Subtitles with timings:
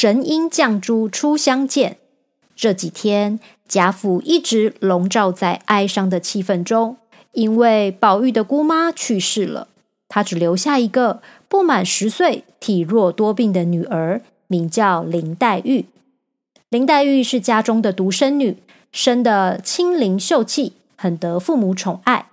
[0.00, 1.96] 神鹰降珠初相见。
[2.54, 6.98] 这几天，贾府一直笼罩在哀伤的气氛中，
[7.32, 9.66] 因为宝玉的姑妈去世了，
[10.08, 15.86] 他只留下一个不满十岁、体弱多病的女儿，名叫林黛玉。
[16.68, 18.58] 林黛玉是家中的独生女，
[18.92, 22.28] 生得清灵秀气，很得父母宠爱。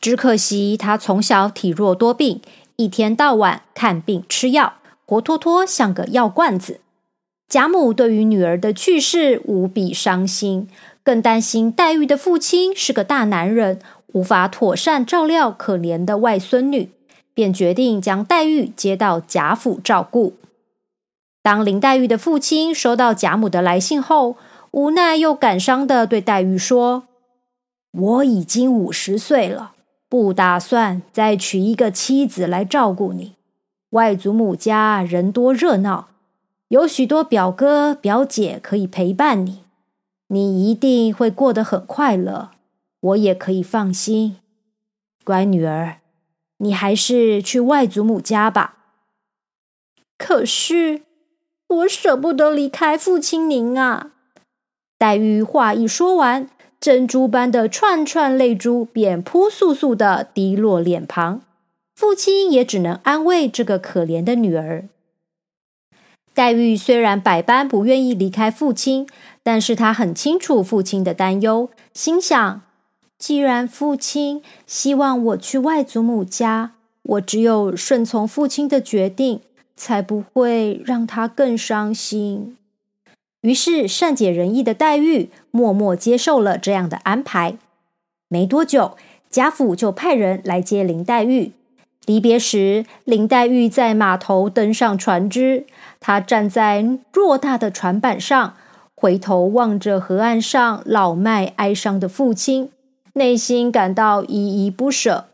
[0.00, 2.40] 只可惜她从小体弱多病，
[2.76, 6.80] 一天到晚看病吃药，活脱脱像个药罐子。
[7.48, 10.68] 贾母对于女儿的去世无比伤心，
[11.04, 13.78] 更担心黛玉的父亲是个大男人，
[14.12, 16.90] 无法妥善照料可怜的外孙女，
[17.32, 20.34] 便决定将黛玉接到贾府照顾。
[21.42, 24.36] 当林黛玉的父亲收到贾母的来信后，
[24.70, 27.04] 无奈又感伤的对黛玉说
[27.92, 29.72] ：“我已经五十岁了，
[30.08, 33.34] 不打算再娶一个妻子来照顾你。
[33.90, 36.08] 外祖母家人多热闹。”
[36.68, 39.64] 有许多表哥表姐可以陪伴你，
[40.28, 42.50] 你一定会过得很快乐，
[43.00, 44.36] 我也可以放心。
[45.22, 45.98] 乖女儿，
[46.58, 48.76] 你还是去外祖母家吧。
[50.16, 51.02] 可是
[51.68, 54.12] 我舍不得离开父亲您啊！
[54.98, 56.48] 黛玉话一说完，
[56.80, 61.42] 珍珠般的串串泪珠便扑簌簌的滴落脸庞，
[61.94, 64.88] 父亲也只能安慰这个可怜的女儿。
[66.34, 69.06] 黛玉虽然百般不愿意离开父亲，
[69.44, 72.62] 但是她很清楚父亲的担忧，心想：
[73.16, 79.40] 既然父亲希望我去外祖母家，我只有顺从父亲的决定，
[79.76, 82.56] 才不会让他更伤心。
[83.42, 87.56] 于是，善解人意的黛玉默默接受了这样的安排。
[88.28, 88.96] 没多久，
[89.30, 91.52] 贾府就派人来接林黛玉。
[92.06, 95.66] 离别时，林黛玉在码头登上船只。
[96.00, 98.54] 她站在偌大的船板上，
[98.94, 102.70] 回头望着河岸上老迈哀伤的父亲，
[103.14, 105.26] 内心感到依依不舍。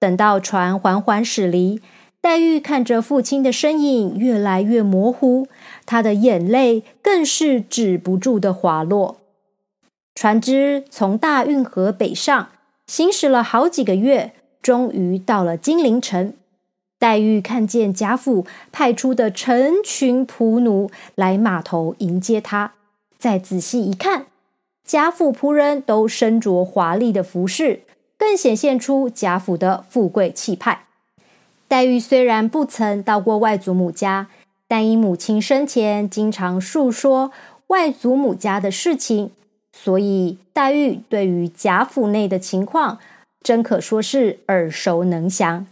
[0.00, 1.80] 等到船缓缓驶离，
[2.20, 5.46] 黛玉看着父亲的身影越来越模糊，
[5.84, 9.18] 她的眼泪更是止不住的滑落。
[10.14, 12.48] 船只从大运河北上，
[12.86, 14.32] 行驶了好几个月。
[14.64, 16.32] 终于到了金陵城，
[16.98, 22.72] 黛玉看见贾府派出的成群仆奴来码头迎接她。
[23.18, 24.24] 再仔细一看，
[24.82, 27.82] 贾府仆人都身着华丽的服饰，
[28.16, 30.86] 更显现出贾府的富贵气派。
[31.68, 34.28] 黛玉虽然不曾到过外祖母家，
[34.66, 37.32] 但因母亲生前经常述说
[37.66, 39.30] 外祖母家的事情，
[39.74, 42.98] 所以黛玉对于贾府内的情况。
[43.44, 45.66] 真可说是耳熟能详。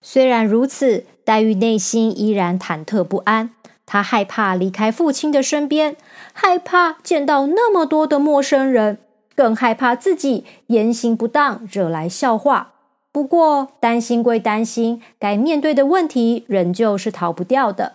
[0.00, 3.50] 虽然如此，黛玉内心依然忐忑不安。
[3.84, 5.96] 她害怕离开父亲的身边，
[6.34, 8.98] 害怕见到那么多的陌生人，
[9.34, 12.74] 更害怕自己言行不当惹来笑话。
[13.10, 17.94] 不过，担心归担心，该面对的问题仍旧是逃不掉的。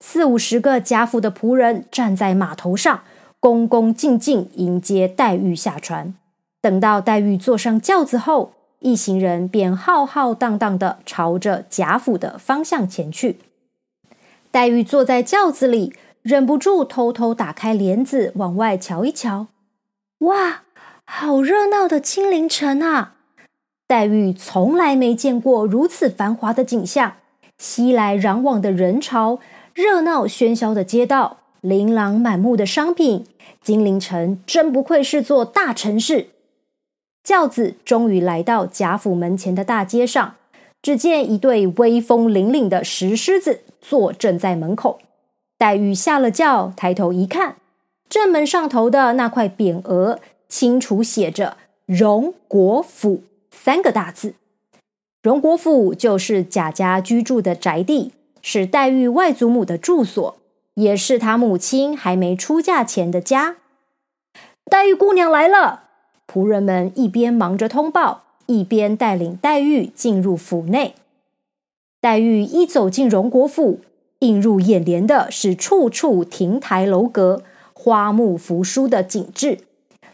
[0.00, 3.00] 四五十个贾府的仆人站在码头上，
[3.40, 6.14] 恭恭敬敬迎接黛玉下船。
[6.60, 13.38] 等到黛玉坐上轿子后，一行人便浩浩荡荡的朝着贾府的方向前去。
[14.50, 19.48] 黛玉坐在轿子里，忍不住偷偷打开帘子往外瞧一瞧。
[20.20, 20.62] 哇，
[21.04, 23.14] 好热闹的金陵城啊！
[23.86, 27.14] 黛玉从来没见过如此繁华的景象，
[27.56, 29.38] 熙来攘往的人潮，
[29.74, 33.26] 热闹喧嚣的街道，琳琅满目的商品。
[33.62, 36.30] 金陵城真不愧是座大城市。
[37.22, 40.36] 轿子终于来到贾府门前的大街上，
[40.80, 45.00] 只见一对威风凛凛的石狮子坐镇在门口。
[45.58, 47.56] 黛玉下了轿，抬头一看，
[48.08, 54.34] 正门上头的那块匾额清楚写着“荣国府”三个大字。
[55.22, 60.36] 荣国府就是贾家居住的宅地，是黛玉外祖母的住所，
[60.74, 63.56] 也是她母亲还没出嫁前的家。
[64.70, 65.87] 黛玉姑娘来了。
[66.30, 70.94] 仆人们一边忙着通报，一边带领黛玉进入府内。
[72.00, 73.80] 黛玉一走进荣国府，
[74.18, 77.42] 映入眼帘的是处处亭台楼阁、
[77.72, 79.58] 花木扶疏的景致，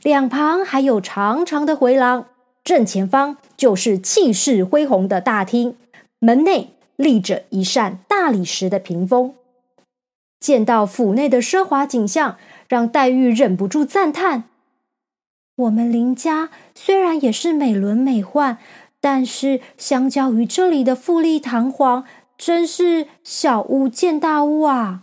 [0.03, 2.27] 两旁还有长长的回廊，
[2.63, 5.77] 正前方就是气势恢宏的大厅，
[6.21, 9.35] 门内立着一扇大理石的屏风。
[10.39, 12.37] 见到府内的奢华景象，
[12.69, 14.45] 让黛玉忍不住赞叹。
[15.57, 18.57] 我们林家虽然也是美轮美奂，
[19.01, 22.05] 但是相较于这里的富丽堂皇，
[22.37, 25.03] 真是小巫见大巫啊！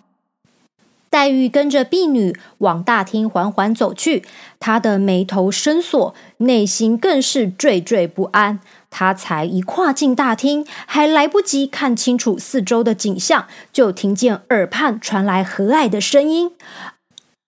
[1.09, 4.24] 黛玉跟着婢女往大厅缓缓走去，
[4.59, 8.59] 她的眉头深锁，内心更是惴惴不安。
[8.89, 16.51] 她才一跨进大厅，还来不及看清楚四周的景象，就听见耳畔传来和蔼的声音：“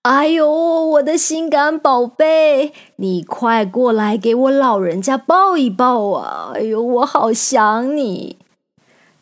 [0.03, 0.49] 哎呦，
[0.85, 6.51] 我的心肝宝贝，你快过来给我老人家抱一抱啊！
[6.55, 8.37] 哎呦，我好想你。”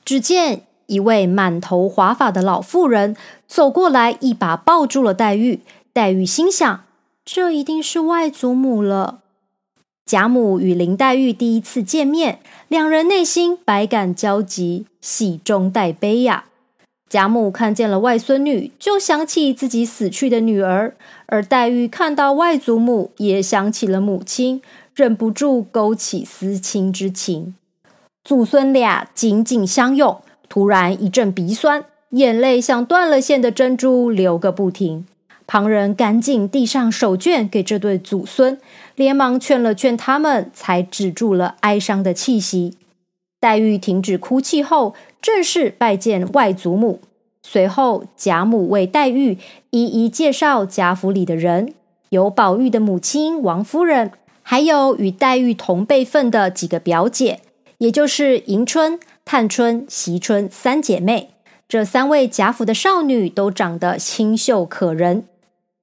[0.06, 0.64] 只见。
[0.88, 3.16] 一位满头华发的老妇人
[3.48, 5.62] 走过来，一把抱住了黛玉。
[5.94, 6.84] 黛玉心想：
[7.24, 9.20] 这一定是外祖母了。
[10.06, 16.44] 贾母与林黛玉第一次见面，两人内心百感交集，喜中带悲呀。
[17.12, 20.94] 贾母看见了外孙女，就想起自己死去的女儿；
[21.26, 24.62] 而黛玉看到外祖母，也想起了母亲，
[24.96, 27.54] 忍不住勾起思亲之情。
[28.24, 30.22] 祖孙俩紧紧相拥。
[30.48, 35.06] 突然一阵鼻酸，眼泪像断了线的珍珠流个不停。
[35.46, 38.58] 旁人赶紧递上手绢给这对祖孙，
[38.96, 42.78] 连忙劝了劝他们，才止住了哀伤的气息。
[43.42, 47.02] 黛玉停止哭泣后，正式拜见外祖母。
[47.42, 49.38] 随后，贾母为黛玉
[49.72, 51.74] 一一介绍贾府里的人，
[52.10, 54.12] 有宝玉的母亲王夫人，
[54.44, 57.40] 还有与黛玉同辈分的几个表姐，
[57.80, 58.98] 也就是迎春。
[59.24, 61.30] 探春、惜春三姐妹，
[61.68, 65.26] 这三位贾府的少女都长得清秀可人。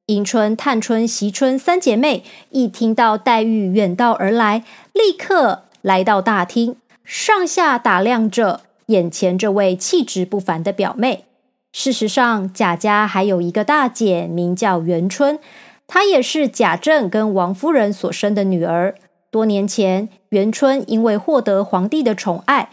[0.06, 6.76] 迎春、探春、惜春三姐妹一听到黛玉远道而来，立刻来到大厅，
[7.10, 11.24] 上下打量着眼前这位气质不凡的表妹。
[11.72, 15.38] 事实上，贾家还有一个大姐，名叫元春，
[15.86, 18.94] 她也是贾政跟王夫人所生的女儿。
[19.30, 22.68] 多年前，元春因为获得皇帝的宠爱。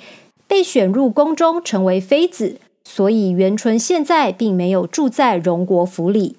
[0.47, 6.35] 被选入宫中成为妃子，所以元春现在并没有住在荣国府里。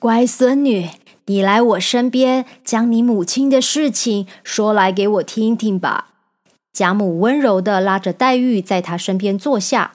[0.00, 0.88] 乖孙女，
[1.26, 6.09] 你来我身边，将你母亲的事情说来给我听听吧。
[6.72, 9.92] 贾母温柔的拉着黛玉在她身边坐下，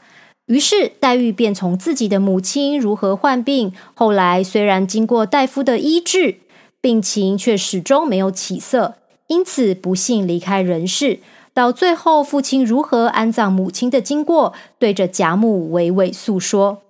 [0.48, 6.38] 于是黛玉便从自己的母亲如何患病，后来虽然经过大夫的医治，
[6.82, 8.96] 病情却始终没有起色，
[9.28, 11.20] 因此不幸离开人世。
[11.54, 16.82] 到最后，父亲如何安葬母亲的经过，对着贾母娓娓诉说。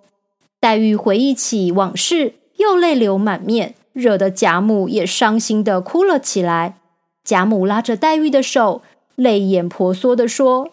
[0.59, 6.79] 黛玉回忆起往事，又泪流满面，惹得贾母也伤心的哭了起来。
[7.23, 8.81] 贾母拉着黛玉的手，
[9.15, 10.69] 泪眼婆娑的说：“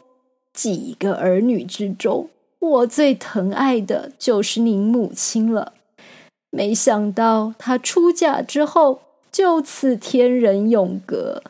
[0.53, 2.29] 几个儿女之中，
[2.59, 5.73] 我最疼爱的就是您母亲了。
[6.51, 9.01] 没想到她出嫁之后，
[9.31, 11.43] 就此天人永隔。”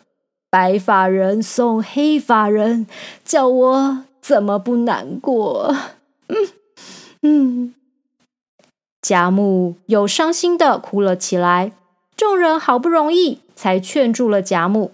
[0.50, 2.86] 白发人送黑发人，
[3.24, 5.74] 叫我怎么不难过？
[6.28, 6.48] 嗯
[7.22, 7.74] 嗯，
[9.00, 11.72] 贾母又伤心的哭了起来。
[12.14, 14.92] 众人好不容易才劝住了贾母。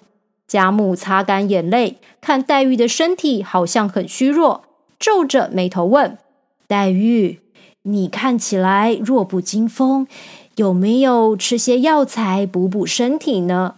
[0.49, 4.65] 贾母擦干眼泪，看黛玉的身体好像很虚弱，
[4.99, 6.17] 皱着眉头问
[6.67, 7.41] ：“黛玉，
[7.83, 10.07] 你看起来弱不禁风，
[10.57, 13.75] 有没有吃些药材补补身体呢？”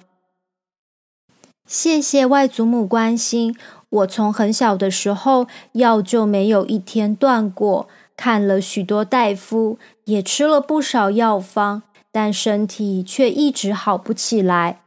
[1.66, 3.56] 谢谢外祖母关心。
[3.90, 14.79] 我从很小的时候药就没有一天断过，看了许多大夫，也吃了不少药方，但身体却一直好不起来。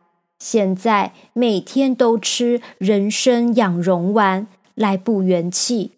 [0.43, 4.45] 现在每天都吃人参养荣丸
[4.75, 5.91] 来补元气。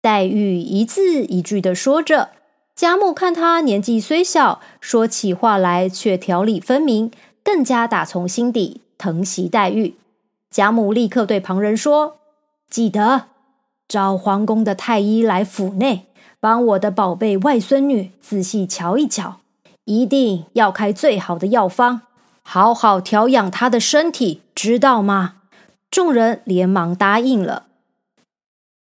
[0.00, 2.30] 黛玉一字一句的说着，
[2.74, 7.10] 贾母看她年纪虽小，说起话来却条理分明，
[7.44, 8.80] 更加打从心底。
[8.96, 9.96] 疼惜黛玉，
[10.50, 12.16] 贾母立刻对旁人说
[12.70, 13.26] ：“记得
[13.86, 16.06] 找皇宫的太医来府内，
[16.40, 19.40] 帮我的宝贝外孙女仔细瞧一瞧，
[19.84, 22.00] 一定要开最好的药方，
[22.50, 25.34] 好好调养他的身体，知道吗？”
[25.92, 27.67] 众人连忙答应了。